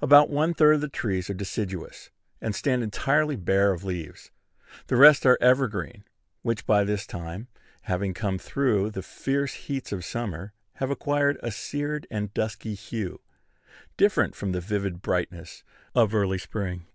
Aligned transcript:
About 0.00 0.30
one 0.30 0.54
third 0.54 0.76
of 0.76 0.80
the 0.80 0.88
trees 0.88 1.28
are 1.28 1.34
deciduous, 1.34 2.10
and 2.40 2.54
stand 2.54 2.84
entirely 2.84 3.34
bare 3.34 3.72
of 3.72 3.82
leaves. 3.82 4.30
The 4.86 4.94
rest 4.94 5.26
are 5.26 5.36
evergreen, 5.40 6.04
which 6.42 6.66
by 6.66 6.84
this 6.84 7.04
time, 7.04 7.48
having 7.80 8.14
come 8.14 8.38
through 8.38 8.90
the 8.92 9.02
fierce 9.02 9.54
heats 9.54 9.90
of 9.90 10.04
summer, 10.04 10.52
have 10.74 10.92
acquired 10.92 11.36
a 11.42 11.50
seared 11.50 12.06
and 12.12 12.32
dusky 12.32 12.74
hue, 12.74 13.22
different 13.96 14.36
from 14.36 14.52
the 14.52 14.60
vivid 14.60 15.02
brightness 15.02 15.64
of 15.96 16.14
early 16.14 16.38
spring. 16.38 16.86